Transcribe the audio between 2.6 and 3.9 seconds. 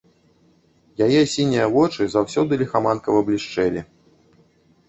ліхаманкава блішчэлі.